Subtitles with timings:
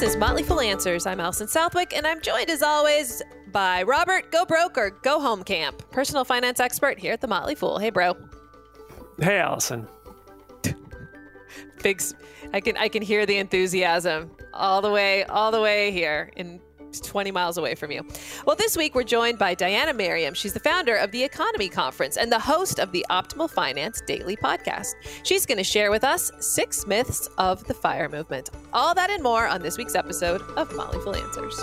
[0.00, 1.04] This is Motley Fool Answers.
[1.04, 3.20] I'm Allison Southwick, and I'm joined as always
[3.52, 7.54] by Robert Go Broke or Go Home Camp, personal finance expert here at the Motley
[7.54, 7.78] Fool.
[7.78, 8.16] Hey, bro.
[9.18, 9.86] Hey, Allison.
[11.82, 12.00] Big,
[12.54, 16.62] I can I can hear the enthusiasm all the way all the way here in
[16.98, 18.04] 20 miles away from you.
[18.46, 20.34] Well, this week we're joined by Diana Merriam.
[20.34, 24.36] She's the founder of the EconoMe Conference and the host of the Optimal Finance Daily
[24.36, 24.94] podcast.
[25.22, 28.50] She's going to share with us six myths of the FIRE movement.
[28.72, 31.56] All that and more on this week's episode of Motley Fool Answers.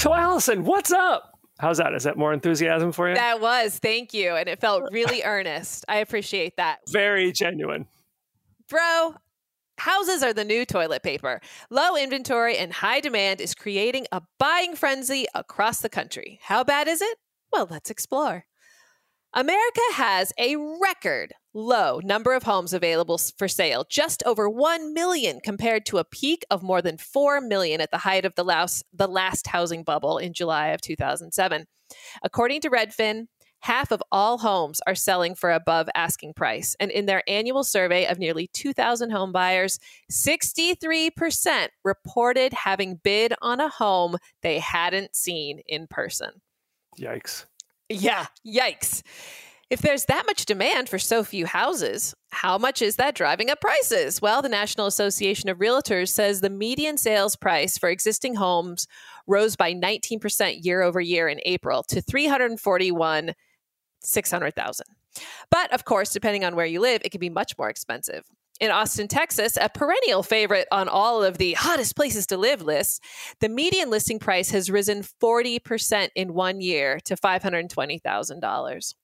[0.00, 1.38] So, Allison, what's up?
[1.58, 1.92] How's that?
[1.92, 3.14] Is that more enthusiasm for you?
[3.16, 3.78] That was.
[3.78, 4.34] Thank you.
[4.34, 5.84] And it felt really earnest.
[5.88, 6.78] I appreciate that.
[6.88, 7.86] Very genuine.
[8.70, 9.16] Bro,
[9.80, 11.40] Houses are the new toilet paper.
[11.70, 16.38] Low inventory and high demand is creating a buying frenzy across the country.
[16.42, 17.16] How bad is it?
[17.50, 18.44] Well, let's explore.
[19.32, 25.40] America has a record low number of homes available for sale, just over 1 million
[25.42, 28.84] compared to a peak of more than 4 million at the height of the last,
[28.92, 31.64] the last housing bubble in July of 2007.
[32.22, 33.28] According to Redfin,
[33.60, 36.74] half of all homes are selling for above asking price.
[36.80, 39.78] And in their annual survey of nearly 2,000 home buyers,
[40.10, 46.30] 63% reported having bid on a home they hadn't seen in person.
[46.98, 47.46] Yikes.
[47.88, 49.02] Yeah, yikes.
[49.70, 53.60] If there's that much demand for so few houses, how much is that driving up
[53.60, 54.20] prices?
[54.20, 58.88] Well, the National Association of Realtors says the median sales price for existing homes
[59.28, 63.32] rose by 19% year over year in April to 341
[64.02, 64.86] 600,000.
[65.50, 68.24] But of course, depending on where you live, it can be much more expensive.
[68.60, 73.00] In Austin, Texas, a perennial favorite on all of the hottest places to live lists,
[73.40, 78.94] the median listing price has risen 40% in one year to $520,000.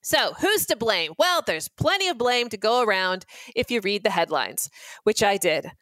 [0.00, 1.12] So, who's to blame?
[1.18, 4.70] Well, there's plenty of blame to go around if you read the headlines,
[5.02, 5.72] which I did.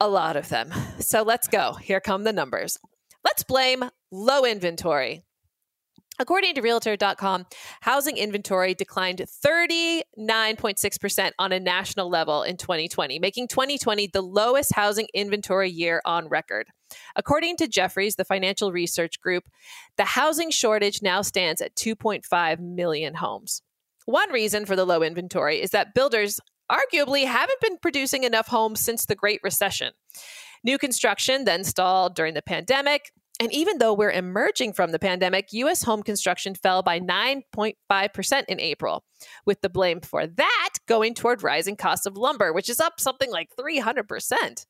[0.00, 0.72] A lot of them.
[1.00, 1.74] So, let's go.
[1.74, 2.78] Here come the numbers.
[3.24, 5.22] Let's blame low inventory.
[6.20, 7.46] According to Realtor.com,
[7.80, 15.06] housing inventory declined 39.6% on a national level in 2020, making 2020 the lowest housing
[15.14, 16.70] inventory year on record.
[17.14, 19.44] According to Jefferies, the financial research group,
[19.96, 23.62] the housing shortage now stands at 2.5 million homes.
[24.06, 26.40] One reason for the low inventory is that builders
[26.70, 29.92] arguably haven't been producing enough homes since the Great Recession.
[30.64, 35.52] New construction then stalled during the pandemic, and even though we're emerging from the pandemic,
[35.52, 39.04] US home construction fell by 9.5% in April,
[39.46, 43.30] with the blame for that going toward rising costs of lumber, which is up something
[43.30, 44.66] like 300%.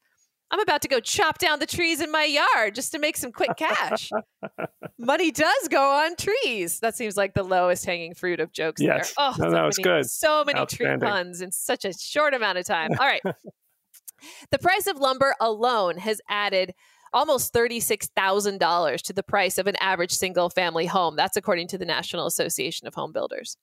[0.51, 3.33] I'm about to go chop down the trees in my yard just to make some
[3.33, 4.11] quick cash.
[4.99, 6.81] Money does go on trees.
[6.81, 9.13] That seems like the lowest hanging fruit of jokes yes.
[9.15, 9.27] there.
[9.27, 10.09] Oh, no, that was good.
[10.09, 12.93] So many tree puns in such a short amount of time.
[12.99, 13.21] All right.
[14.51, 16.75] the price of lumber alone has added
[17.13, 21.17] almost $36,000 to the price of an average single family home.
[21.17, 23.57] That's according to the National Association of Home Builders.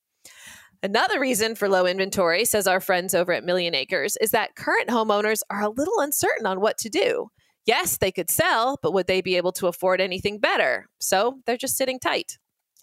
[0.83, 4.89] Another reason for low inventory, says our friends over at Million Acres, is that current
[4.89, 7.29] homeowners are a little uncertain on what to do.
[7.65, 10.87] Yes, they could sell, but would they be able to afford anything better?
[10.99, 12.37] So they're just sitting tight.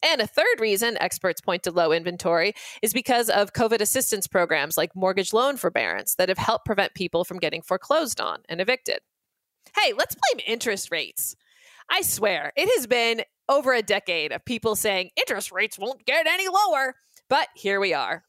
[0.05, 4.77] And a third reason experts point to low inventory is because of COVID assistance programs
[4.77, 8.99] like mortgage loan forbearance that have helped prevent people from getting foreclosed on and evicted.
[9.77, 11.37] Hey, let's blame interest rates.
[11.91, 16.27] I swear, it has been over a decade of people saying interest rates won't get
[16.27, 16.95] any lower.
[17.29, 18.25] But here we are.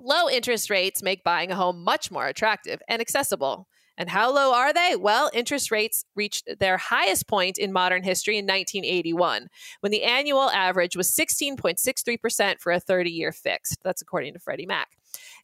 [0.00, 3.66] Low interest rates make buying a home much more attractive and accessible.
[3.96, 4.94] And how low are they?
[4.94, 9.48] Well, interest rates reached their highest point in modern history in 1981,
[9.80, 13.82] when the annual average was 16.63% for a 30 year fixed.
[13.82, 14.90] That's according to Freddie Mac.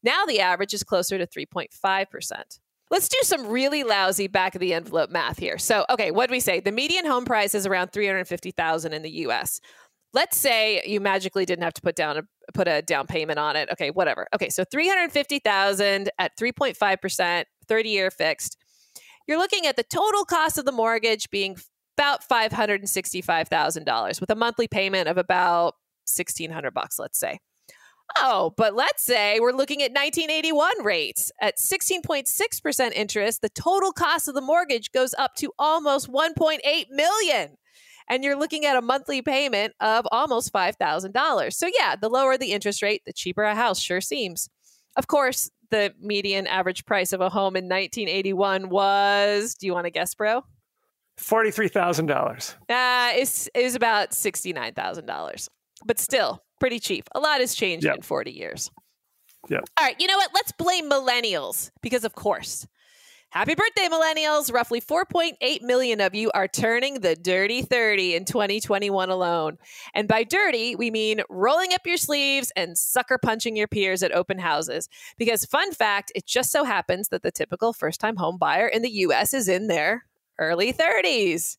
[0.05, 2.61] Now the average is closer to 3.5%.
[2.95, 5.59] Let's do some really lousy back of the envelope math here.
[5.59, 6.61] So, okay, what do we say?
[6.61, 9.61] The median home price is around 350,000 in the US.
[10.13, 12.23] Let's say you magically didn't have to put down a
[12.53, 13.69] put a down payment on it.
[13.73, 14.29] Okay, whatever.
[14.33, 18.57] Okay, so 350,000 at 3.5%, 30 year fixed.
[19.27, 21.57] You're looking at the total cost of the mortgage being
[21.99, 25.75] about $565,000 with a monthly payment of about
[26.07, 27.41] 1600 bucks, let's say.
[28.17, 31.33] Oh, but let's say we're looking at 1981 rates.
[31.41, 37.57] At 16.6% interest, the total cost of the mortgage goes up to almost 1.8 million.
[38.09, 41.53] And you're looking at a monthly payment of almost $5,000.
[41.53, 44.49] So yeah, the lower the interest rate, the cheaper a house sure seems.
[44.97, 49.87] Of course, the median average price of a home in 1981 was, do you want
[49.87, 50.43] to guess, bro?
[51.19, 52.55] $43,000.
[52.69, 55.49] Uh, it's, it was about $69,000.
[55.87, 57.11] But still, pretty cheap.
[57.15, 57.97] A lot has changed yep.
[57.97, 58.71] in 40 years.
[59.51, 59.59] Yeah.
[59.79, 59.97] All right.
[59.99, 60.31] You know what?
[60.33, 62.67] Let's blame millennials because, of course,
[63.29, 64.53] Happy birthday, millennials.
[64.53, 69.59] Roughly 4.8 million of you are turning the dirty 30 in 2021 alone.
[69.93, 74.13] And by dirty, we mean rolling up your sleeves and sucker punching your peers at
[74.13, 74.89] open houses.
[75.19, 78.83] Because, fun fact, it just so happens that the typical first time home buyer in
[78.83, 80.05] the US is in their
[80.39, 81.57] early 30s.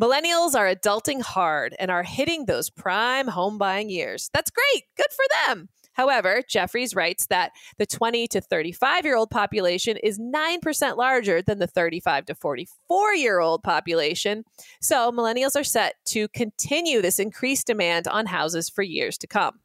[0.00, 4.30] Millennials are adulting hard and are hitting those prime home buying years.
[4.32, 4.84] That's great.
[4.96, 5.68] Good for them.
[5.94, 11.60] However, Jefferies writes that the 20 to 35 year old population is 9% larger than
[11.60, 14.44] the 35 to 44 year old population.
[14.80, 19.60] So millennials are set to continue this increased demand on houses for years to come.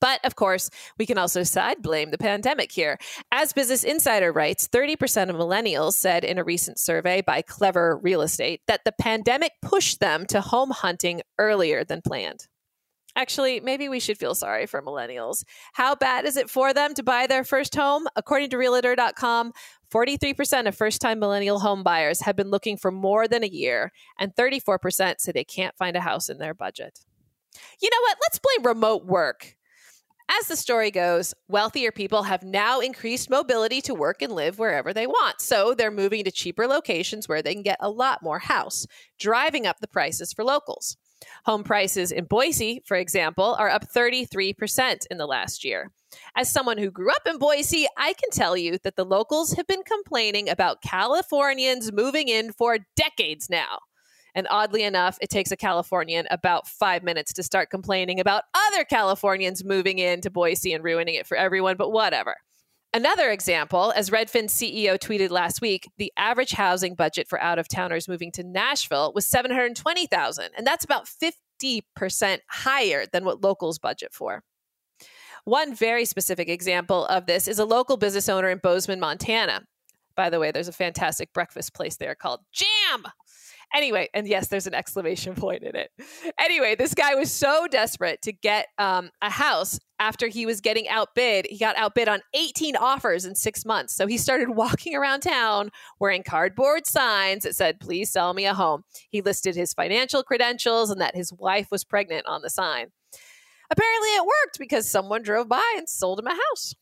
[0.00, 2.98] But of course, we can also side blame the pandemic here.
[3.32, 8.22] As Business Insider writes, 30% of millennials said in a recent survey by Clever Real
[8.22, 12.46] Estate that the pandemic pushed them to home hunting earlier than planned.
[13.16, 15.42] Actually, maybe we should feel sorry for millennials.
[15.72, 18.06] How bad is it for them to buy their first home?
[18.14, 19.52] According to realtor.com,
[19.92, 23.90] 43% of first time millennial home buyers have been looking for more than a year,
[24.20, 27.00] and 34% say they can't find a house in their budget.
[27.82, 28.18] You know what?
[28.22, 29.56] Let's blame remote work.
[30.30, 34.92] As the story goes, wealthier people have now increased mobility to work and live wherever
[34.92, 35.40] they want.
[35.40, 38.86] So they're moving to cheaper locations where they can get a lot more house,
[39.18, 40.98] driving up the prices for locals.
[41.46, 45.90] Home prices in Boise, for example, are up 33% in the last year.
[46.36, 49.66] As someone who grew up in Boise, I can tell you that the locals have
[49.66, 53.78] been complaining about Californians moving in for decades now.
[54.34, 58.84] And oddly enough, it takes a Californian about five minutes to start complaining about other
[58.84, 62.36] Californians moving into Boise and ruining it for everyone, but whatever.
[62.94, 67.68] Another example, as Redfin's CEO tweeted last week, the average housing budget for out of
[67.68, 74.14] towners moving to Nashville was 720,000, and that's about 50% higher than what locals budget
[74.14, 74.42] for.
[75.44, 79.62] One very specific example of this is a local business owner in Bozeman, Montana.
[80.16, 83.04] By the way, there's a fantastic breakfast place there called Jam.
[83.74, 85.90] Anyway, and yes, there's an exclamation point in it.
[86.38, 90.88] Anyway, this guy was so desperate to get um, a house after he was getting
[90.88, 91.46] outbid.
[91.50, 93.94] He got outbid on 18 offers in six months.
[93.94, 98.54] So he started walking around town wearing cardboard signs that said, Please sell me a
[98.54, 98.84] home.
[99.10, 102.88] He listed his financial credentials and that his wife was pregnant on the sign.
[103.70, 106.74] Apparently, it worked because someone drove by and sold him a house.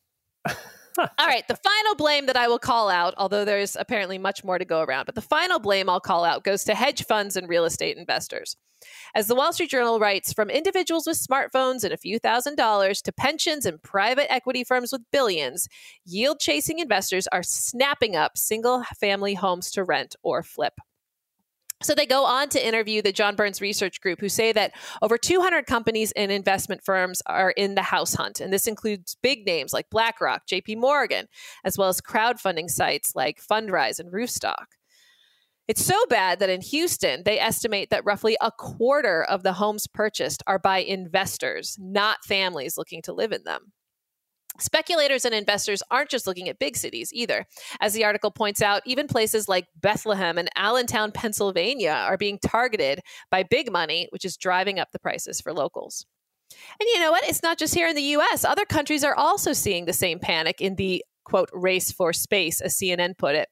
[1.18, 4.58] All right, the final blame that I will call out, although there's apparently much more
[4.58, 7.48] to go around, but the final blame I'll call out goes to hedge funds and
[7.48, 8.56] real estate investors.
[9.14, 13.00] As the Wall Street Journal writes, from individuals with smartphones and a few thousand dollars
[13.02, 15.68] to pensions and private equity firms with billions,
[16.04, 20.74] yield chasing investors are snapping up single family homes to rent or flip.
[21.86, 24.72] So they go on to interview the John Burns Research Group, who say that
[25.02, 28.40] over 200 companies and investment firms are in the house hunt.
[28.40, 31.28] And this includes big names like BlackRock, JP Morgan,
[31.64, 34.66] as well as crowdfunding sites like Fundrise and Roofstock.
[35.68, 39.86] It's so bad that in Houston, they estimate that roughly a quarter of the homes
[39.86, 43.72] purchased are by investors, not families looking to live in them.
[44.58, 47.46] Speculators and investors aren't just looking at big cities either.
[47.80, 53.00] As the article points out, even places like Bethlehem and Allentown, Pennsylvania are being targeted
[53.30, 56.06] by big money, which is driving up the prices for locals.
[56.80, 57.24] And you know what?
[57.24, 58.44] It's not just here in the US.
[58.44, 62.76] Other countries are also seeing the same panic in the quote race for space, as
[62.76, 63.48] CNN put it.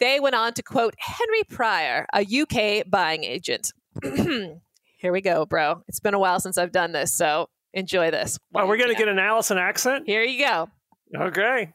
[0.00, 3.72] They went on to quote Henry Pryor, a UK buying agent.
[4.02, 5.82] here we go, bro.
[5.88, 8.38] It's been a while since I've done this, so Enjoy this.
[8.54, 10.04] Are we going to get an Allison accent?
[10.06, 10.68] Here you go.
[11.16, 11.72] Okay.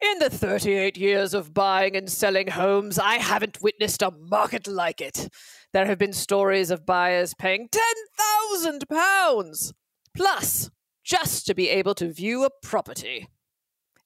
[0.00, 5.00] In the 38 years of buying and selling homes, I haven't witnessed a market like
[5.00, 5.28] it.
[5.72, 9.72] There have been stories of buyers paying £10,000
[10.16, 10.70] plus
[11.04, 13.28] just to be able to view a property.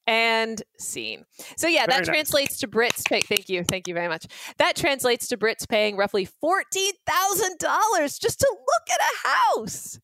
[0.06, 1.25] And scene.
[1.58, 2.06] So yeah, very that nice.
[2.06, 3.20] translates to Brits pay.
[3.20, 4.26] Thank you, thank you very much.
[4.56, 10.00] That translates to Brits paying roughly fourteen thousand dollars just to look at a house.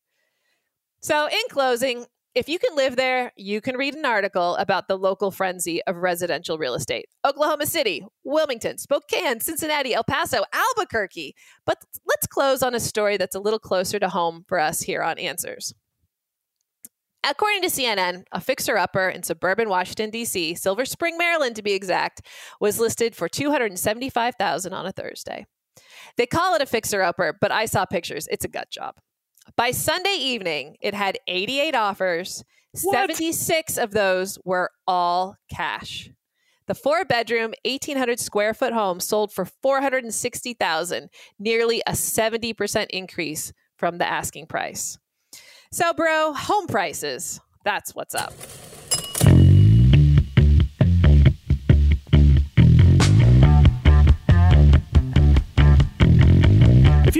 [1.05, 4.97] So, in closing, if you can live there, you can read an article about the
[4.97, 7.05] local frenzy of residential real estate.
[7.23, 11.35] Oklahoma City, Wilmington, Spokane, Cincinnati, El Paso, Albuquerque.
[11.63, 15.03] But let's close on a story that's a little closer to home for us here
[15.03, 15.75] on Answers.
[17.23, 21.73] According to CNN, a fixer upper in suburban Washington D.C., Silver Spring, Maryland to be
[21.73, 22.23] exact,
[22.59, 25.45] was listed for 275,000 on a Thursday.
[26.17, 28.27] They call it a fixer upper, but I saw pictures.
[28.31, 28.95] It's a gut job.
[29.55, 32.43] By Sunday evening, it had 88 offers.
[32.83, 32.93] What?
[32.93, 36.09] 76 of those were all cash.
[36.67, 43.97] The four bedroom, 1800 square foot home sold for 460,000, nearly a 70% increase from
[43.97, 44.97] the asking price.
[45.71, 48.33] So, bro, home prices, that's what's up.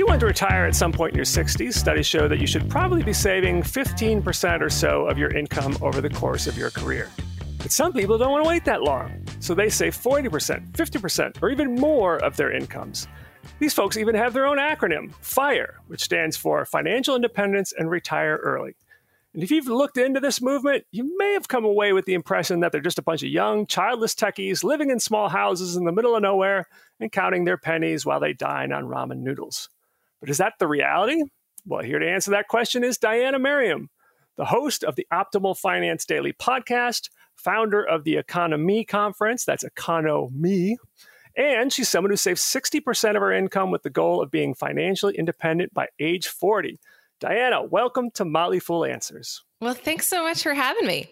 [0.04, 3.64] Retire at some point in your 60s, studies show that you should probably be saving
[3.64, 7.10] 15% or so of your income over the course of your career.
[7.60, 11.50] But some people don't want to wait that long, so they save 40%, 50%, or
[11.50, 13.08] even more of their incomes.
[13.60, 18.40] These folks even have their own acronym, FIRE, which stands for Financial Independence and Retire
[18.44, 18.76] Early.
[19.34, 22.60] And if you've looked into this movement, you may have come away with the impression
[22.62, 25.92] that they're just a bunch of young, childless techies living in small houses in the
[25.92, 26.68] middle of nowhere
[27.00, 29.70] and counting their pennies while they dine on ramen noodles.
[30.26, 31.22] But is that the reality?
[31.68, 33.92] Well, here to answer that question is Diana Merriam,
[34.38, 40.78] the host of the Optimal Finance Daily podcast, founder of the EconoMe Conference, that's EconoMe,
[41.38, 45.16] and she's someone who saves 60% of her income with the goal of being financially
[45.16, 46.80] independent by age 40.
[47.20, 49.44] Diana, welcome to Motley Fool Answers.
[49.62, 51.08] Well, thanks so much for having me.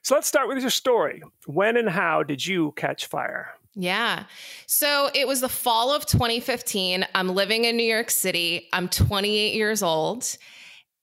[0.00, 1.22] So let's start with your story.
[1.44, 3.57] When and how did you catch fire?
[3.80, 4.24] Yeah.
[4.66, 7.06] So it was the fall of 2015.
[7.14, 8.68] I'm living in New York City.
[8.72, 10.36] I'm 28 years old.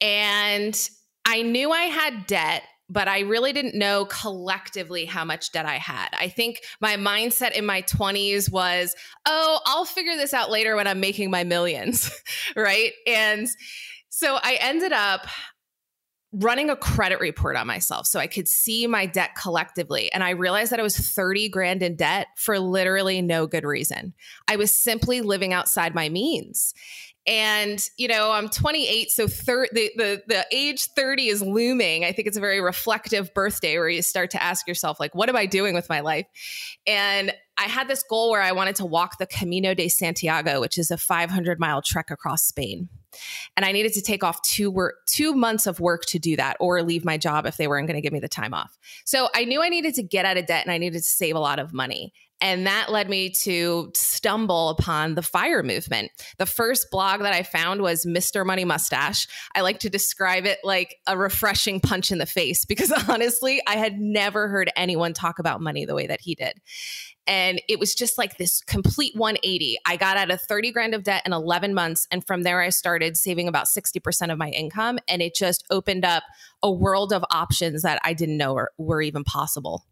[0.01, 0.77] And
[1.24, 5.77] I knew I had debt, but I really didn't know collectively how much debt I
[5.77, 6.10] had.
[6.20, 8.94] I think my mindset in my 20s was,
[9.25, 12.12] oh, I'll figure this out later when I'm making my millions.
[12.58, 12.91] right.
[13.08, 13.48] And
[14.10, 15.27] so I ended up
[16.38, 20.12] running a credit report on myself so I could see my debt collectively.
[20.12, 24.13] And I realized that I was 30 grand in debt for literally no good reason.
[24.48, 26.74] I was simply living outside my means.
[27.27, 32.06] And, you know, I'm 28, so thir- the, the, the age 30 is looming.
[32.06, 35.27] I think it's a very reflective birthday where you start to ask yourself, like, what
[35.27, 36.27] am I doing with my life?
[36.86, 40.77] And I had this goal where I wanted to walk the Camino de Santiago, which
[40.77, 42.89] is a 500 mile trek across Spain
[43.55, 46.57] and I needed to take off two work two months of work to do that
[46.60, 48.77] or leave my job if they weren't going to give me the time off.
[49.05, 51.36] So I knew I needed to get out of debt and I needed to save
[51.36, 52.13] a lot of money.
[52.41, 56.12] And that led me to stumble upon the fire movement.
[56.38, 58.45] The first blog that I found was Mr.
[58.45, 59.27] Money Mustache.
[59.55, 63.77] I like to describe it like a refreshing punch in the face because honestly, I
[63.77, 66.60] had never heard anyone talk about money the way that he did.
[67.27, 69.77] And it was just like this complete 180.
[69.86, 72.08] I got out of 30 grand of debt in 11 months.
[72.12, 75.00] And from there, I started saving about 60% of my income.
[75.08, 76.24] And it just opened up
[76.62, 79.86] a world of options that I didn't know were, were even possible.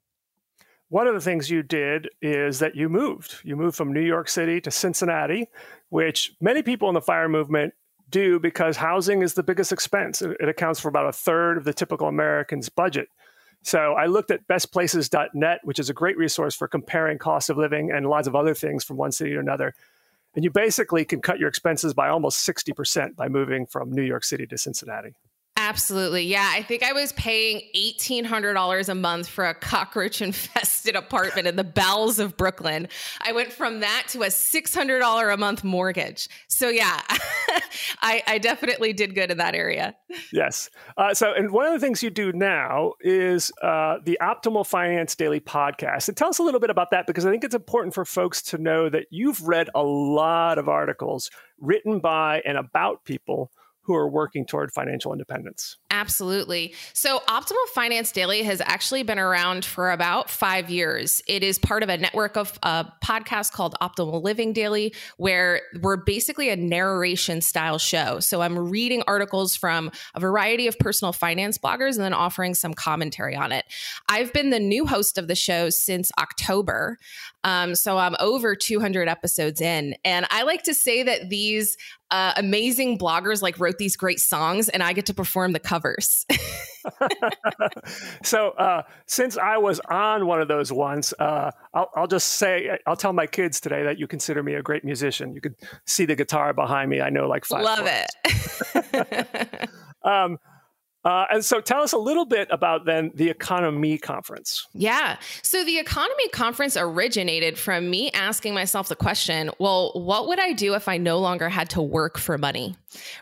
[0.90, 3.38] One of the things you did is that you moved.
[3.44, 5.48] You moved from New York City to Cincinnati,
[5.90, 7.74] which many people in the fire movement
[8.10, 10.22] do because housing is the biggest expense.
[10.22, 13.10] It accounts for about a third of the typical American's budget.
[13.64, 17.92] So I looked at bestplaces.net, which is a great resource for comparing cost of living
[17.92, 19.74] and lots of other things from one city to another.
[20.36, 24.24] And you basically can cut your expenses by almost 60% by moving from New York
[24.24, 25.16] City to Cincinnati.
[25.56, 26.24] Absolutely.
[26.24, 26.50] Yeah.
[26.52, 31.64] I think I was paying $1,800 a month for a cockroach infested apartment in the
[31.64, 32.88] bowels of Brooklyn.
[33.22, 36.28] I went from that to a $600 a month mortgage.
[36.48, 37.02] So, yeah,
[38.02, 39.96] I, I, definitely did good in that area.
[40.32, 40.70] Yes.
[40.98, 45.16] Uh, so, and one of the things you do now is uh, the Optimal Finance
[45.16, 46.08] Daily podcast.
[46.08, 48.42] And tell us a little bit about that because I think it's important for folks
[48.44, 53.52] to know that you've read a lot of articles written by and about people
[53.84, 55.78] who are working toward financial independence.
[55.92, 56.74] Absolutely.
[56.94, 61.22] So, Optimal Finance Daily has actually been around for about five years.
[61.28, 65.98] It is part of a network of uh, podcasts called Optimal Living Daily, where we're
[65.98, 68.20] basically a narration style show.
[68.22, 72.74] So, I'm reading articles from a variety of personal finance bloggers and then offering some
[72.74, 73.66] commentary on it.
[74.08, 76.98] I've been the new host of the show since October.
[77.44, 79.96] Um, so, I'm over 200 episodes in.
[80.06, 81.78] And I like to say that these
[82.14, 86.28] uh, amazing bloggers like wrote these great songs, and I get to perform the covers.
[88.24, 92.78] so uh, since I was on one of those ones, uh, I'll, I'll, just say
[92.86, 95.34] I'll tell my kids today that you consider me a great musician.
[95.34, 95.56] You could
[95.88, 97.02] see the guitar behind me.
[97.02, 97.64] I know like five.
[97.64, 99.70] Love it.
[100.04, 100.38] um,
[101.06, 104.66] uh, and so tell us a little bit about then the EconoMe Conference.
[104.74, 105.18] Yeah.
[105.42, 110.54] So the EconoMe Conference originated from me asking myself the question well, what would I
[110.54, 112.76] do if I no longer had to work for money?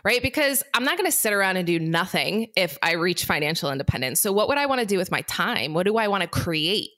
[0.04, 0.22] Right?
[0.22, 4.20] Because I'm not going to sit around and do nothing if I reach financial independence.
[4.20, 5.74] So, what would I want to do with my time?
[5.74, 6.90] What do I want to create?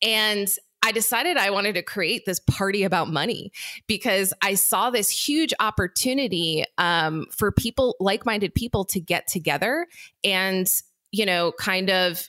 [0.00, 0.48] And
[0.84, 3.52] I decided I wanted to create this party about money
[3.86, 9.86] because I saw this huge opportunity um, for people, like minded people, to get together
[10.22, 10.70] and,
[11.10, 12.28] you know, kind of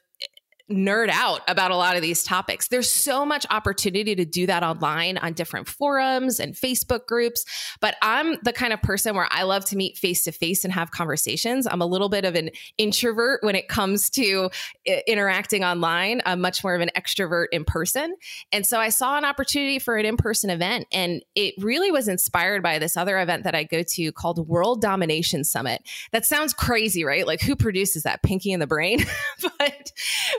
[0.72, 2.70] nerd out about a lot of these topics.
[2.70, 7.46] There's so much opportunity to do that online on different forums and Facebook groups.
[7.82, 10.74] But I'm the kind of person where I love to meet face to face and
[10.74, 11.68] have conversations.
[11.68, 14.50] I'm a little bit of an introvert when it comes to
[14.88, 16.22] I- interacting online.
[16.26, 18.16] I'm much more of an extrovert in person.
[18.52, 20.88] And so I saw an opportunity for an in person event.
[20.92, 24.82] And it really was inspired by this other event that I go to called World
[24.82, 25.84] Domination Summit.
[26.12, 27.28] That sounds crazy, right?
[27.28, 28.24] Like who produces that?
[28.24, 29.06] Pinky in the brain?
[29.42, 29.92] but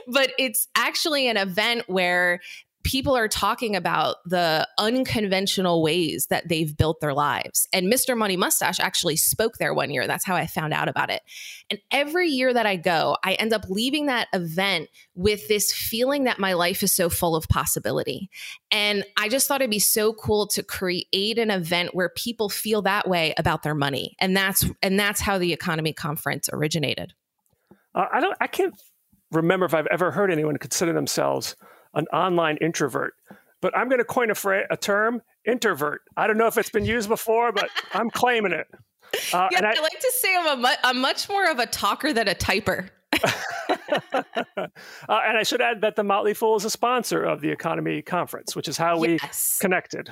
[0.07, 2.39] but it's actually an event where
[2.87, 7.67] people are talking about the unconventional ways that they've built their lives.
[7.73, 8.17] And Mr.
[8.17, 10.07] Money Mustache actually spoke there one year.
[10.07, 11.21] That's how I found out about it.
[11.69, 16.23] And every year that I go, I end up leaving that event with this feeling
[16.23, 18.29] that my life is so full of possibility.
[18.71, 22.81] And I just thought it'd be so cool to create an event where people feel
[22.83, 24.15] that way about their money.
[24.19, 27.13] And that's and that's how the EconoMe Conference originated.
[27.93, 28.37] Uh, I don't.
[28.39, 28.73] I can't
[29.31, 31.55] remember if I've ever heard anyone consider themselves
[31.93, 33.13] an online introvert.
[33.61, 36.01] But I'm going to coin a, fra- a term, introvert.
[36.15, 38.67] I don't know if it's been used before, but I'm claiming it.
[39.33, 41.65] Uh, yeah, I, I, like to say I'm a, mu- I'm much more of a
[41.65, 42.89] talker than a typer.
[43.23, 44.67] uh,
[45.09, 48.55] and I should add that the Motley Fool is a sponsor of the EconoMe Conference,
[48.55, 49.57] which is how we yes.
[49.59, 50.09] connected.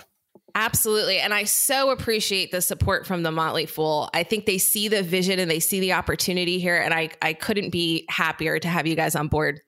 [0.56, 1.20] Absolutely.
[1.20, 4.10] And I so appreciate the support from the Motley Fool.
[4.14, 6.78] I think they see the vision and they see the opportunity here.
[6.78, 9.60] And I, I couldn't be happier to have you guys on board.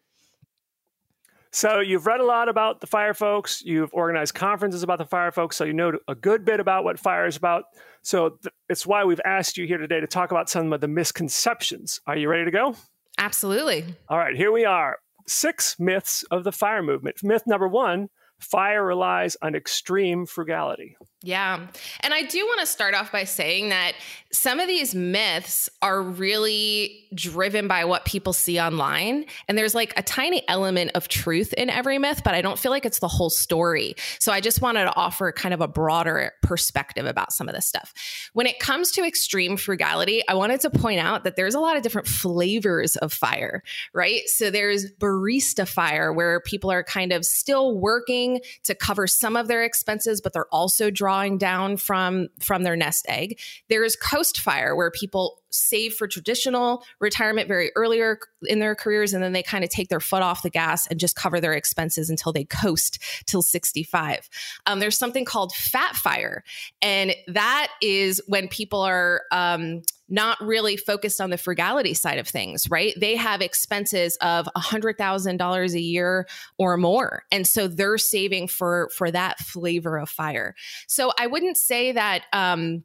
[1.51, 3.61] So you've read a lot about the fire folks.
[3.65, 5.57] You've organized conferences about the fire folks.
[5.57, 7.65] So you know a good bit about what fire is about.
[8.01, 10.87] So th- it's why we've asked you here today to talk about some of the
[10.87, 11.99] misconceptions.
[12.07, 12.75] Are you ready to go?
[13.17, 13.83] Absolutely.
[14.07, 14.99] All right, here we are.
[15.27, 17.23] Six myths of the fire movement.
[17.23, 20.97] Myth number one fire relies on extreme frugality.
[21.23, 21.67] Yeah.
[22.01, 23.93] And I do want to start off by saying that
[24.31, 29.25] some of these myths are really driven by what people see online.
[29.47, 32.71] And there's like a tiny element of truth in every myth, but I don't feel
[32.71, 33.95] like it's the whole story.
[34.19, 37.65] So I just wanted to offer kind of a broader perspective about some of this
[37.65, 37.93] stuff.
[38.33, 41.77] When it comes to extreme frugality, I wanted to point out that there's a lot
[41.77, 44.21] of different flavors of fire, right?
[44.27, 49.47] So there's barista fire, where people are kind of still working to cover some of
[49.47, 51.07] their expenses, but they're also drawing
[51.37, 53.39] down from from their nest egg.
[53.69, 59.13] There is coast fire where people save for traditional retirement very earlier in their careers
[59.13, 61.53] and then they kind of take their foot off the gas and just cover their
[61.53, 64.29] expenses until they coast till 65
[64.65, 66.43] um, there's something called fat fire
[66.81, 72.27] and that is when people are um, not really focused on the frugality side of
[72.27, 72.93] things, right?
[72.97, 77.23] They have expenses of $100,000 a year or more.
[77.31, 80.55] And so they're saving for for that flavor of fire.
[80.87, 82.83] So I wouldn't say that um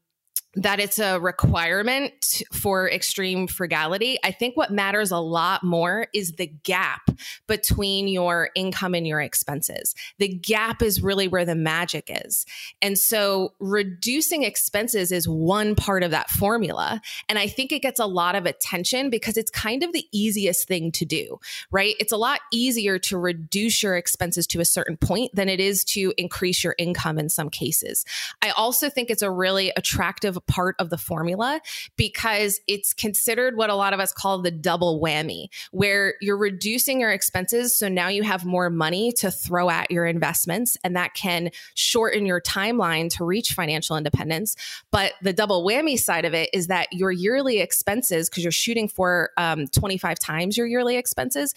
[0.54, 4.18] that it's a requirement for extreme frugality.
[4.22, 7.10] I think what matters a lot more is the gap
[7.46, 9.94] between your income and your expenses.
[10.18, 12.44] The gap is really where the magic is.
[12.82, 17.00] And so reducing expenses is one part of that formula.
[17.30, 20.68] And I think it gets a lot of attention because it's kind of the easiest
[20.68, 21.94] thing to do, right?
[21.98, 25.82] It's a lot easier to reduce your expenses to a certain point than it is
[25.84, 28.04] to increase your income in some cases.
[28.42, 31.60] I also think it's a really attractive part of the formula
[31.96, 37.00] because it's considered what a lot of us call the double whammy, where you're reducing
[37.00, 37.76] your expenses.
[37.76, 42.26] So now you have more money to throw at your investments, and that can shorten
[42.26, 44.56] your timeline to reach financial independence.
[44.90, 48.88] But the double whammy side of it is that your yearly expenses, because you're shooting
[48.88, 51.54] for um, 25 times your yearly expenses,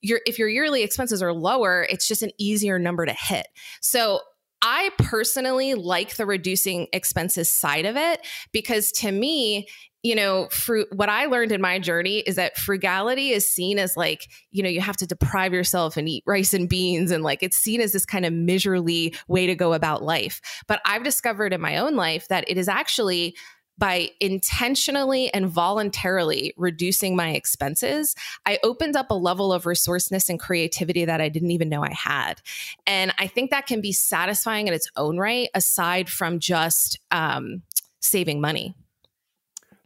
[0.00, 3.48] your if your yearly expenses are lower, it's just an easier number to hit.
[3.80, 4.20] So
[4.62, 9.68] I personally like the reducing expenses side of it because to me,
[10.02, 10.48] you know,
[10.92, 14.68] what I learned in my journey is that frugality is seen as like, you know,
[14.68, 17.10] you have to deprive yourself and eat rice and beans.
[17.10, 20.40] And like, it's seen as this kind of miserly way to go about life.
[20.68, 23.36] But I've discovered in my own life that it is actually
[23.78, 28.14] by intentionally and voluntarily reducing my expenses,
[28.44, 31.92] I opened up a level of resourceness and creativity that I didn't even know I
[31.92, 32.40] had.
[32.86, 37.62] And I think that can be satisfying in its own right, aside from just um,
[38.00, 38.74] saving money.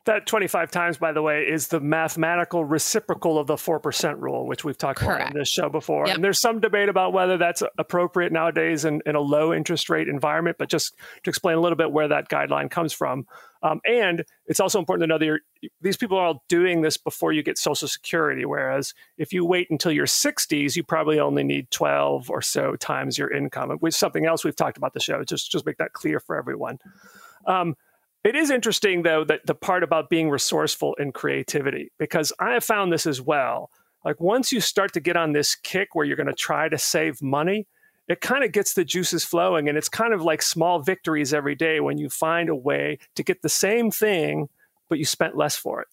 [0.04, 4.64] That 25 times, by the way, is the mathematical reciprocal of the 4% rule, which
[4.64, 5.20] we've talked Correct.
[5.20, 6.08] about in this show before.
[6.08, 6.16] Yep.
[6.16, 10.08] And there's some debate about whether that's appropriate nowadays in, in, a low interest rate
[10.08, 13.26] environment, but just to explain a little bit where that guideline comes from.
[13.62, 17.32] Um, and it's also important to know that these people are all doing this before
[17.32, 21.70] you get Social Security, whereas if you wait until your 60s, you probably only need
[21.70, 25.22] 12 or so times your income, which is something else we've talked about the show.
[25.22, 26.80] Just, just make that clear for everyone.
[27.46, 27.76] Um,
[28.24, 32.64] it is interesting, though, that the part about being resourceful and creativity, because I have
[32.64, 33.70] found this as well,
[34.04, 36.78] like once you start to get on this kick where you're going to try to
[36.78, 37.66] save money,
[38.08, 39.68] it kind of gets the juices flowing.
[39.68, 43.22] And it's kind of like small victories every day when you find a way to
[43.22, 44.48] get the same thing,
[44.88, 45.88] but you spent less for it.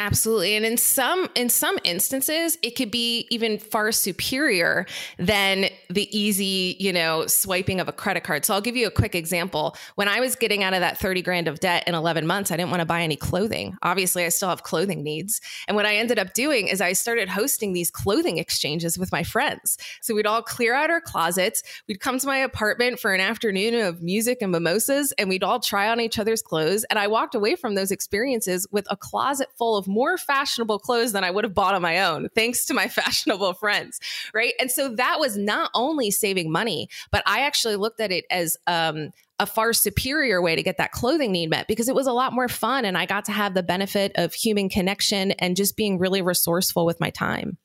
[0.00, 0.54] Absolutely.
[0.54, 4.86] And in some in some instances it could be even far superior
[5.18, 8.44] than the easy, you know, swiping of a credit card.
[8.44, 9.76] So I'll give you a quick example.
[9.96, 12.56] When I was getting out of that 30 grand of debt in 11 months, I
[12.56, 13.76] didn't want to buy any clothing.
[13.82, 15.40] Obviously, I still have clothing needs.
[15.66, 19.24] And what I ended up doing is I started hosting these clothing exchanges with my
[19.24, 19.78] friends.
[20.00, 23.74] So we'd all clear out our closets, we'd come to my apartment for an afternoon
[23.74, 27.34] of music and mimosas and we'd all try on each other's clothes and I walked
[27.34, 31.44] away from those experiences with a closet full of more fashionable clothes than I would
[31.44, 33.98] have bought on my own, thanks to my fashionable friends.
[34.32, 34.54] Right.
[34.60, 38.56] And so that was not only saving money, but I actually looked at it as,
[38.66, 42.12] um, a far superior way to get that clothing need met because it was a
[42.12, 45.76] lot more fun and I got to have the benefit of human connection and just
[45.76, 47.56] being really resourceful with my time.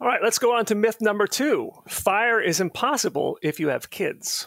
[0.00, 1.72] All right, let's go on to myth number two.
[1.88, 4.46] Fire is impossible if you have kids.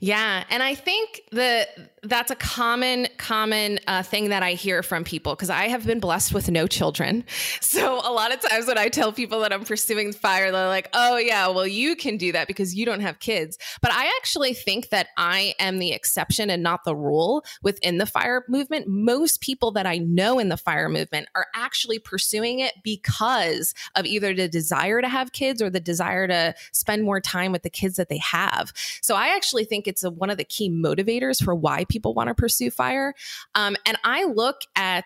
[0.00, 5.04] Yeah, and I think that that's a common common uh, thing that I hear from
[5.04, 7.24] people because I have been blessed with no children.
[7.60, 10.90] So a lot of times when I tell people that I'm pursuing fire, they're like,
[10.92, 14.52] "Oh yeah, well you can do that because you don't have kids." But I actually
[14.52, 18.88] think that I am the exception and not the rule within the fire movement.
[18.88, 24.04] Most people that I know in the fire movement are actually pursuing it because of
[24.04, 27.70] either the desire to have kids or the desire to spend more time with the
[27.70, 28.72] kids that they have.
[29.00, 32.28] So I actually think it's a, one of the key motivators for why people want
[32.28, 33.14] to pursue fire.
[33.54, 35.04] Um, and I look at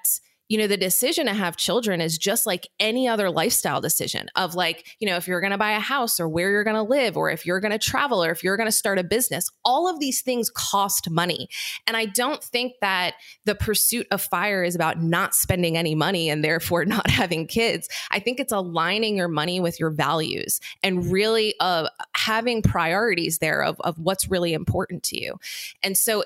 [0.49, 4.55] you know the decision to have children is just like any other lifestyle decision of
[4.55, 6.83] like you know if you're going to buy a house or where you're going to
[6.83, 9.51] live or if you're going to travel or if you're going to start a business
[9.65, 11.49] all of these things cost money.
[11.87, 16.31] And i don't think that the pursuit of fire is about not spending any money
[16.31, 17.89] and therefore not having kids.
[18.11, 23.63] I think it's aligning your money with your values and really uh, having priorities there
[23.63, 25.39] of, of what's really important to you.
[25.83, 26.23] And so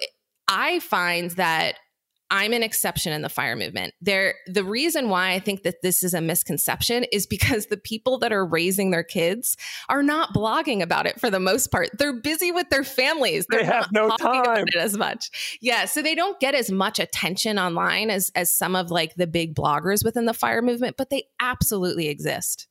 [0.50, 1.76] i find that
[2.30, 3.92] I'm an exception in the fire movement.
[4.00, 8.18] There the reason why I think that this is a misconception is because the people
[8.18, 9.56] that are raising their kids
[9.88, 11.90] are not blogging about it for the most part.
[11.98, 13.46] They're busy with their families.
[13.48, 15.58] They're they have no time as much.
[15.60, 19.26] Yeah, so they don't get as much attention online as as some of like the
[19.26, 22.68] big bloggers within the fire movement, but they absolutely exist.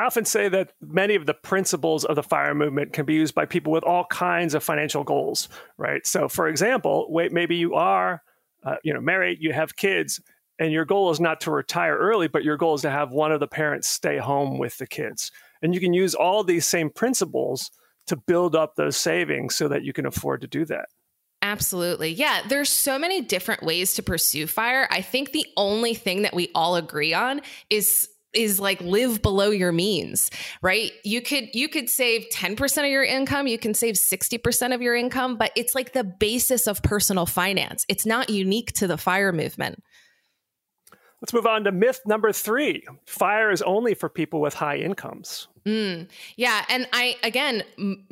[0.00, 3.34] I often say that many of the principles of the fire movement can be used
[3.34, 6.06] by people with all kinds of financial goals, right?
[6.06, 8.22] So, for example, wait, maybe you are
[8.64, 10.18] uh, you know, married, you have kids,
[10.58, 13.30] and your goal is not to retire early, but your goal is to have one
[13.30, 15.32] of the parents stay home with the kids.
[15.60, 17.70] And you can use all these same principles
[18.06, 20.86] to build up those savings so that you can afford to do that.
[21.42, 22.10] Absolutely.
[22.10, 24.86] Yeah, there's so many different ways to pursue fire.
[24.90, 29.50] I think the only thing that we all agree on is is like live below
[29.50, 30.30] your means
[30.62, 30.92] right?
[31.04, 34.94] You could you could save 10% of your income you can save 60% of your
[34.94, 37.84] income but it's like the basis of personal finance.
[37.88, 39.82] It's not unique to the fire movement.
[41.20, 42.82] Let's move on to myth number three.
[43.06, 45.48] Fire is only for people with high incomes.
[45.66, 48.06] Mm, yeah and i again m-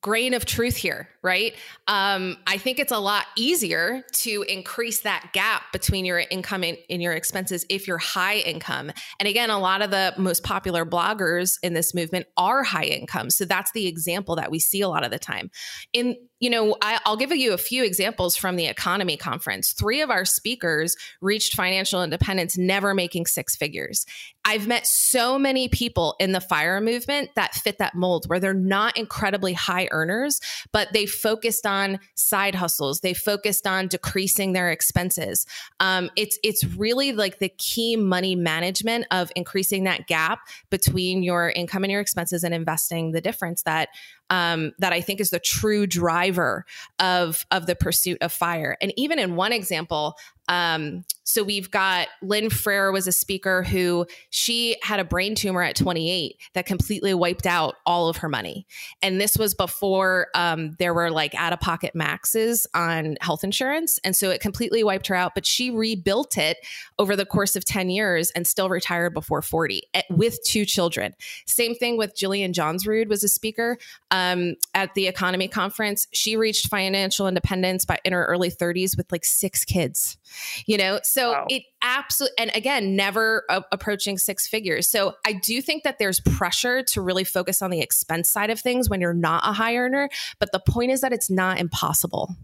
[0.00, 1.54] grain of truth here, right?
[1.88, 6.78] Um, I think it's a lot easier to increase that gap between your income and,
[6.88, 8.92] and, your expenses if you're high income.
[9.18, 13.30] And again, a lot of the most popular bloggers in this movement are high income.
[13.30, 15.50] So that's the example that we see a lot of the time.
[15.92, 19.72] In you know, I, will give you a few examples from the EconoMe Conference.
[19.72, 24.06] Three of our speakers reached financial independence never making six figures.
[24.44, 28.54] I've met so many people in the fire movement that fit that mold where they're
[28.54, 30.40] not incredibly high earners,
[30.72, 33.00] but they focused on side hustles.
[33.00, 35.46] They focused on decreasing their expenses.
[35.80, 41.50] Um, it's it's really like the key money management of increasing that gap between your
[41.50, 43.88] income and your expenses and investing the difference that
[44.30, 46.64] um, that I think is the true driver
[46.98, 48.76] of of the pursuit of fire.
[48.80, 50.16] And even in one example,
[50.48, 55.62] um, so we've got Lynn Frere was a speaker who she had a brain tumor
[55.62, 58.66] at 28 that completely wiped out all of her money.
[59.02, 64.00] And this was before um, there were like out of pocket maxes on health insurance.
[64.04, 66.56] And so it completely wiped her out, but she rebuilt it
[66.98, 71.12] over the course of 10 years and still retired before 40 at, with two children.
[71.46, 73.76] Same thing with Jillian Johnsrud was a speaker
[74.10, 76.06] um, at the EconoMe Conference.
[76.14, 80.16] She reached financial independence by in her early 30s with like six kids
[80.66, 81.46] you know so wow.
[81.48, 86.20] it absolutely and again never a- approaching six figures so i do think that there's
[86.20, 89.76] pressure to really focus on the expense side of things when you're not a high
[89.76, 92.36] earner but the point is that it's not impossible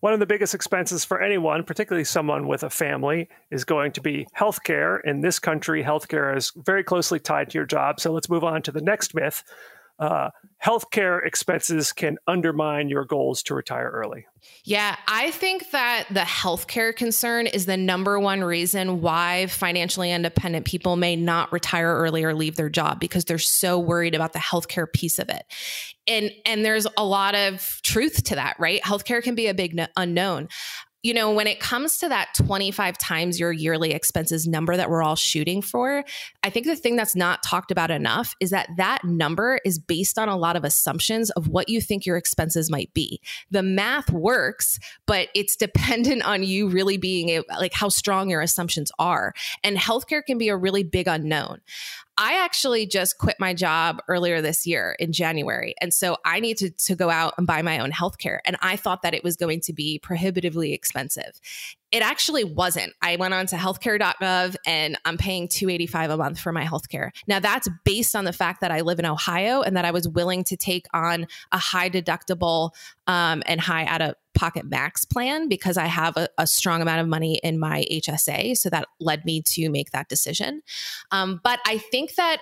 [0.00, 4.02] One of the biggest expenses for anyone, particularly someone with a family, is going to
[4.02, 4.98] be healthcare.
[5.02, 7.98] In this country, healthcare is very closely tied to your job.
[8.00, 9.42] So let's move on to the next myth
[9.98, 10.30] uh,
[10.64, 14.26] healthcare expenses can undermine your goals to retire early.
[14.64, 20.66] Yeah, I think that the healthcare concern is the number one reason why financially independent
[20.66, 24.38] people may not retire early or leave their job because they're so worried about the
[24.38, 25.44] healthcare piece of it.
[26.06, 28.82] And and there's a lot of truth to that, right?
[28.82, 30.48] Healthcare can be a big no- unknown
[31.04, 35.02] you know, when it comes to that 25 times your yearly expenses number that we're
[35.02, 36.02] all shooting for,
[36.42, 40.18] I think the thing that's not talked about enough is that that number is based
[40.18, 43.20] on a lot of assumptions of what you think your expenses might be.
[43.50, 48.90] The math works, but it's dependent on you really being like how strong your assumptions
[48.98, 49.34] are.
[49.62, 51.60] And healthcare can be a really big unknown.
[52.16, 55.74] I actually just quit my job earlier this year in January.
[55.80, 58.38] And so I need to, to go out and buy my own healthcare.
[58.44, 61.40] And I thought that it was going to be prohibitively expensive.
[61.90, 62.92] It actually wasn't.
[63.02, 67.10] I went on to healthcare.gov and I'm paying 285 a month for my healthcare.
[67.26, 70.08] Now that's based on the fact that I live in Ohio and that I was
[70.08, 72.70] willing to take on a high deductible
[73.06, 77.00] um, and high out of pocket max plan because I have a, a, strong amount
[77.00, 78.56] of money in my HSA.
[78.56, 80.62] So that led me to make that decision.
[81.10, 82.38] Um, but I think that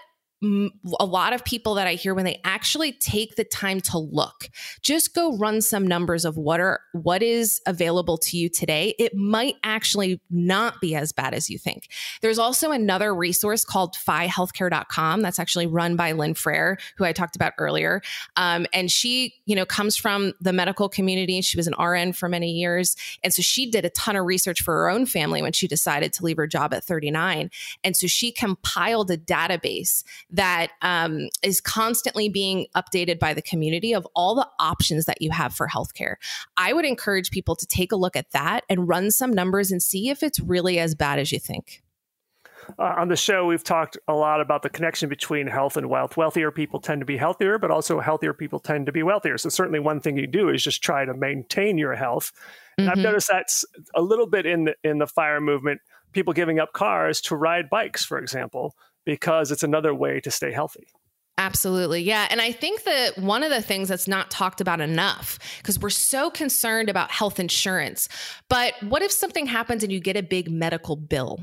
[0.99, 4.49] a lot of people that I hear when they actually take the time to look,
[4.81, 8.95] just go run some numbers of what are what is available to you today.
[8.99, 11.89] It might actually not be as bad as you think.
[12.23, 17.37] There's also another resource called FiHealthcare.com that's actually run by Lynn Frere, who I talked
[17.37, 18.03] about earlier,
[18.37, 21.41] um, and she, you know, comes from the medical community.
[21.43, 24.61] She was an RN for many years, and so she did a ton of research
[24.61, 27.49] for her own family when she decided to leave her job at 39,
[27.85, 33.95] and so she compiled a database that um, is constantly being updated by the community
[33.95, 36.15] of all the options that you have for healthcare.
[36.57, 39.83] I would encourage people to take a look at that and run some numbers and
[39.83, 41.83] see if it's really as bad as you think.
[42.79, 46.17] Uh, on the show, we've talked a lot about the connection between health and wealth.
[46.17, 49.37] Wealthier people tend to be healthier, but also healthier people tend to be wealthier.
[49.37, 52.33] So, certainly, one thing you do is just try to maintain your health.
[52.79, 52.91] Mm-hmm.
[52.91, 53.65] I've noticed that's
[53.95, 55.81] a little bit in the, in the fire movement.
[56.13, 60.53] People giving up cars to ride bikes, for example, because it's another way to stay
[60.53, 60.87] healthy.
[61.39, 62.03] Absolutely.
[62.03, 62.27] Yeah.
[62.31, 65.89] And I think that one of the things that's not talked about enough, because we're
[65.89, 68.07] so concerned about health insurance,
[68.51, 71.41] but what if something happens and you get a big medical bill?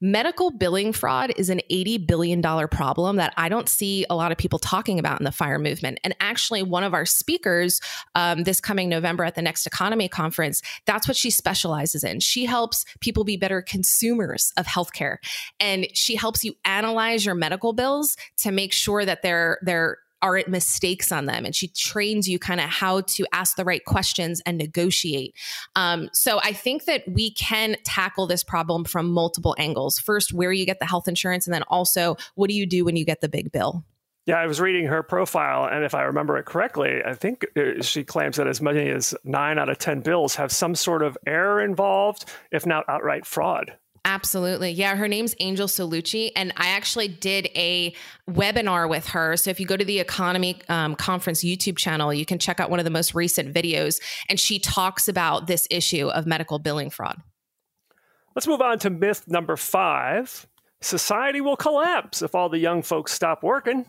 [0.00, 4.38] Medical billing fraud is an $80 billion problem that I don't see a lot of
[4.38, 5.98] people talking about in the fire movement.
[6.04, 7.80] And actually, one of our speakers
[8.14, 12.20] um, this coming November at the Next EconoMe Conference, that's what she specializes in.
[12.20, 15.16] She helps people be better consumers of healthcare.
[15.58, 19.31] And she helps you analyze your medical bills to make sure that they're
[19.62, 21.44] there aren't mistakes on them.
[21.44, 25.34] And she trains you kind of how to ask the right questions and negotiate.
[25.74, 29.98] Um, so i think that we can tackle this problem from multiple angles.
[29.98, 32.96] First where you get the health insurance and then also what do you do when
[32.96, 33.84] you get the big bill?
[34.24, 37.82] Yeah, I was reading her profile, and if I remember it correctly, I think uh,
[37.82, 41.18] she claims that as many as nine out of 10 bills have some sort of
[41.26, 43.76] error involved, if not outright fraud.
[44.04, 44.72] Absolutely.
[44.72, 44.96] Yeah.
[44.96, 46.32] Her name's Angel Solucci.
[46.34, 47.94] And I actually did a
[48.28, 49.36] webinar with her.
[49.36, 52.68] So if you go to the EconoMe um, Conference YouTube channel, you can check out
[52.68, 54.00] one of the most recent videos.
[54.28, 57.22] And she talks about this issue of medical billing fraud.
[58.34, 60.46] Let's move on to myth number five
[60.80, 63.86] society will collapse if all the young folks stop working.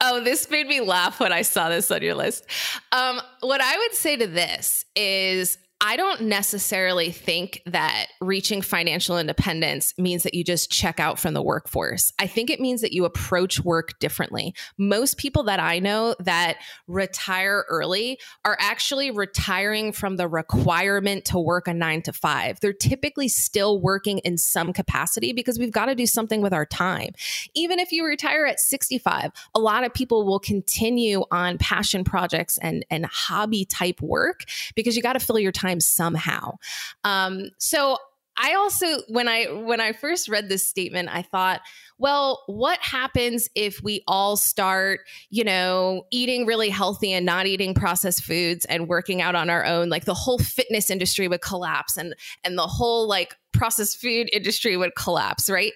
[0.00, 2.46] Oh, this made me laugh when I saw this on your list.
[2.92, 9.16] Um, what I would say to this is I don't necessarily think that reaching financial
[9.16, 12.12] independence means that you just check out from the workforce.
[12.18, 14.54] I think it means that you approach work differently.
[14.76, 16.56] Most people that I know that
[16.88, 22.58] retire early are actually retiring from the requirement to work a nine to five.
[22.58, 26.66] They're typically still working in some capacity because we've got to do something with our
[26.66, 27.10] time.
[27.54, 32.58] Even if you retire at 65, a lot of people will continue on passion projects
[32.58, 34.42] and, and hobby type work
[34.74, 36.56] because you got to fill your time time somehow.
[37.04, 37.98] Um, so
[38.40, 41.60] I also when I when I first read this statement, I thought,
[41.98, 47.74] well, what happens if we all start, you know, eating really healthy and not eating
[47.74, 49.88] processed foods and working out on our own?
[49.88, 54.76] Like the whole fitness industry would collapse and and the whole like processed food industry
[54.76, 55.72] would collapse, right?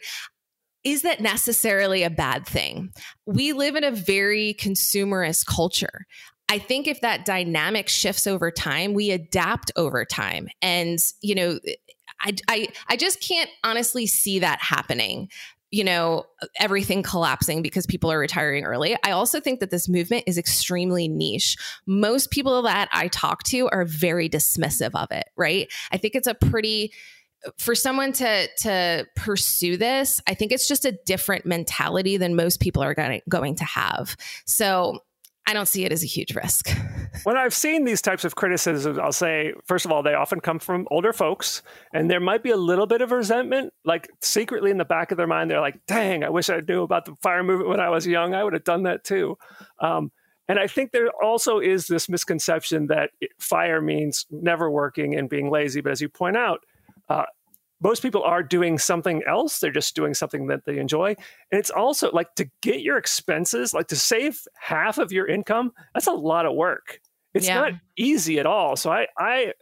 [0.85, 2.93] Is that necessarily a bad thing?
[3.25, 6.07] We live in a very consumerist culture.
[6.53, 10.49] I think if that dynamic shifts over time, we adapt over time.
[10.61, 11.59] And, you know,
[12.21, 15.31] I, I, I just can't honestly see that happening
[15.75, 16.27] you know,
[16.61, 18.95] everything collapsing because people are retiring early.
[19.03, 21.57] I also think that this movement is extremely niche.
[21.87, 25.73] Most people that I talk to are very dismissive of it, right?
[25.91, 26.93] I think it's a pretty
[27.57, 32.61] for someone to to pursue this, I think it's just a different mentality than most
[32.61, 34.15] people are going going to have.
[34.45, 35.01] So
[35.53, 36.71] I don't see it as a huge risk.
[37.25, 40.59] when I've seen these types of criticisms, I'll say, first of all, they often come
[40.59, 41.61] from older folks,
[41.93, 43.75] and there might be a little bit of resentment.
[43.85, 46.83] Like secretly in the back of their mind, they're like, dang, I wish I knew
[46.85, 48.33] about the fire movement when I was young.
[48.33, 49.37] I would have done that too.
[49.79, 50.11] Um,
[50.49, 55.51] and I think there also is this misconception that fire means never working and being
[55.51, 55.83] lazy.
[55.83, 56.61] But as you point out,
[57.11, 57.25] uh,
[57.83, 59.59] most people are doing something else.
[59.59, 61.09] They're just doing something that they enjoy.
[61.51, 65.73] And it's also like to get your expenses, like to save half of your income,
[65.95, 67.01] that's a lot of work.
[67.35, 67.61] It's yeah.
[67.61, 68.77] not easy at all.
[68.77, 69.53] So I, I,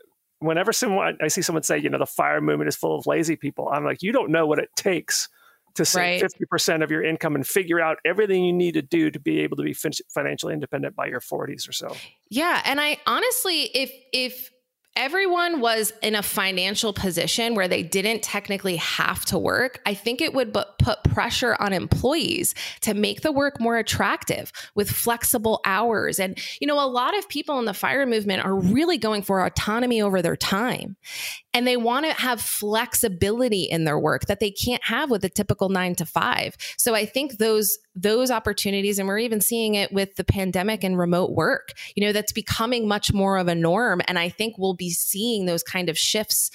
[0.40, 3.36] whenever someone I see someone say, you know, the fire movement is full of lazy
[3.36, 5.28] people, I'm like, you don't know what it takes
[5.74, 6.32] to save right.
[6.52, 9.56] 50% of your income and figure out everything you need to do to be able
[9.56, 11.94] to be financially independent by your 40s or so.
[12.28, 14.50] Yeah, and I honestly if if
[14.96, 20.20] everyone was in a financial position where they didn't technically have to work, I think
[20.20, 26.18] it would put pressure on employees to make the work more attractive with flexible hours.
[26.18, 29.44] And, you know, a lot of people in the fire movement are really going for
[29.44, 30.96] autonomy over their time
[31.52, 35.28] and they want to have flexibility in their work that they can't have with a
[35.28, 36.56] typical 9 to 5.
[36.76, 40.98] So I think those those opportunities and we're even seeing it with the pandemic and
[40.98, 41.72] remote work.
[41.94, 45.46] You know, that's becoming much more of a norm and I think we'll be seeing
[45.46, 46.50] those kind of shifts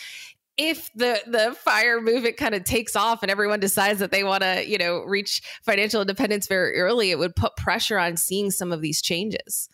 [0.58, 4.42] if the the fire movement kind of takes off and everyone decides that they want
[4.42, 8.72] to you know reach financial independence very early it would put pressure on seeing some
[8.72, 9.68] of these changes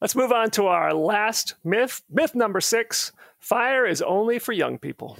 [0.00, 3.12] let's move on to our last myth myth number six
[3.44, 5.18] Fire is only for young people.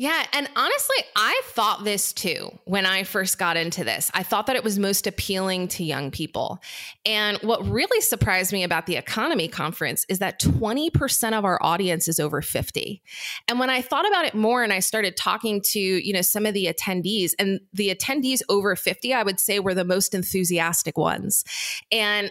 [0.00, 0.24] Yeah.
[0.32, 4.12] And honestly, I thought this too when I first got into this.
[4.14, 6.60] I thought that it was most appealing to young people.
[7.04, 12.06] And what really surprised me about the EconoMe Conference is that 20% of our audience
[12.06, 13.02] is over 50.
[13.48, 16.46] And when I thought about it more and I started talking to, you know, some
[16.46, 20.96] of the attendees and the attendees over 50, I would say were the most enthusiastic
[20.96, 21.42] ones.
[21.90, 22.30] And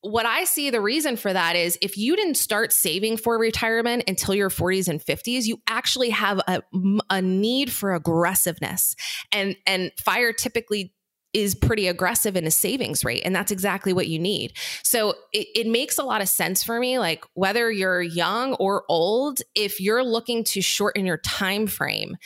[0.00, 4.04] what I see the reason for that is if you didn't start saving for retirement
[4.06, 6.62] until your 40s and 50s, you actually have a,
[7.10, 8.94] a need for aggressiveness.
[9.32, 10.94] And and fire typically
[11.34, 15.46] is pretty aggressive in a savings rate and that's exactly what you need so it,
[15.54, 19.78] it, makes a lot of sense for me like whether you're young or old if
[19.78, 22.16] you're looking to shorten your time frame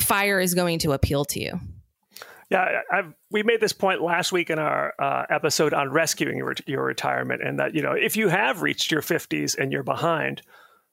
[0.00, 1.60] fire is going to appeal to you
[2.50, 6.54] yeah, I've, we made this point last week in our uh, episode on rescuing your,
[6.66, 10.42] your retirement, and that you know if you have reached your 50s and you're behind,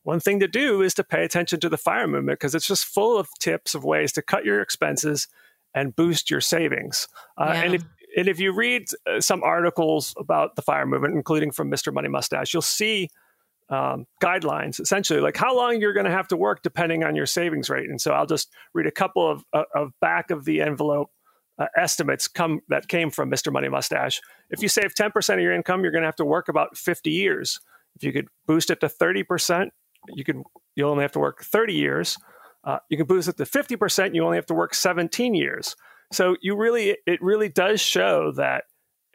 [0.03, 2.85] one thing to do is to pay attention to the fire movement because it's just
[2.85, 5.27] full of tips of ways to cut your expenses
[5.73, 7.07] and boost your savings.
[7.37, 7.61] Uh, yeah.
[7.61, 7.83] And if
[8.17, 11.93] and if you read uh, some articles about the fire movement, including from Mr.
[11.93, 13.09] Money Mustache, you'll see
[13.69, 17.25] um, guidelines essentially like how long you're going to have to work depending on your
[17.25, 17.89] savings rate.
[17.89, 21.09] And so I'll just read a couple of, uh, of back of the envelope
[21.57, 23.51] uh, estimates come that came from Mr.
[23.51, 24.21] Money Mustache.
[24.49, 27.09] If you save 10% of your income, you're going to have to work about 50
[27.09, 27.59] years.
[27.95, 29.69] If you could boost it to 30%,
[30.09, 30.41] you could
[30.75, 32.17] you only have to work 30 years.
[32.63, 35.75] Uh, you can boost it to 50%, you only have to work 17 years.
[36.11, 38.65] So you really it really does show that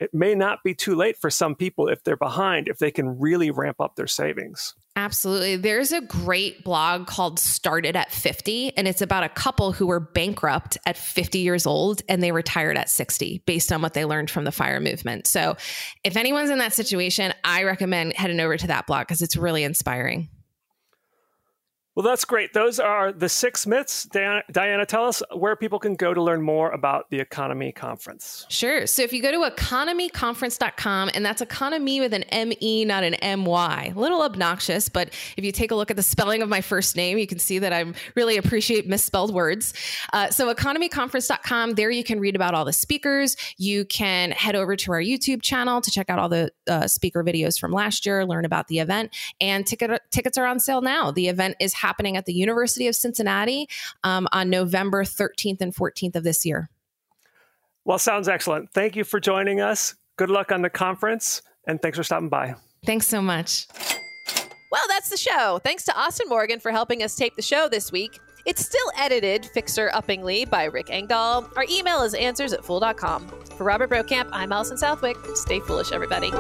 [0.01, 3.19] it may not be too late for some people if they're behind, if they can
[3.19, 4.75] really ramp up their savings.
[4.97, 5.57] Absolutely.
[5.57, 10.01] There's a great blog called Started at 50, and it's about a couple who were
[10.01, 14.31] bankrupt at 50 years old and they retired at 60 based on what they learned
[14.31, 15.27] from the fire movement.
[15.27, 15.57] So,
[16.03, 19.65] if anyone's in that situation, I recommend heading over to that blog because it's really
[19.65, 20.29] inspiring.
[22.01, 22.55] Well, that's great.
[22.55, 24.07] Those are the six myths.
[24.07, 28.47] Diania, Diania, tell us where people can go to learn more about the EconoMe Conference.
[28.49, 28.87] Sure.
[28.87, 33.93] So if you go to economeconference.com, and that's economy with an M-E, not an M-Y.
[33.95, 36.97] A little obnoxious, but if you take a look at the spelling of my first
[36.97, 39.75] name, you can see that I really appreciate misspelled words.
[40.15, 43.37] Uh, so economeconference.com, there you can read about all the speakers.
[43.59, 47.23] You can head over to our YouTube channel to check out all the uh, speaker
[47.23, 51.11] videos from last year, learn about the event, and ticket, tickets are on sale now.
[51.11, 53.69] The event is happening at the University of Cincinnati
[54.05, 56.71] um, on November 13th and 14th of this year.
[57.85, 58.71] Well, sounds excellent.
[58.73, 59.97] Thank you for joining us.
[60.17, 62.55] Good luck on the conference, and thanks for stopping by.
[62.87, 63.67] Thanks so much.
[64.71, 65.59] Well, that's the show.
[65.65, 68.21] Thanks to Austin Morgan for helping us tape the show this week.
[68.47, 71.51] It's still edited, fixer uppingly, by Rick Engdahl.
[71.57, 73.29] Our email is answers at fool.com.
[73.57, 75.17] For Robert Brokamp, I'm Allison Southwick.
[75.35, 76.31] Stay foolish, everybody.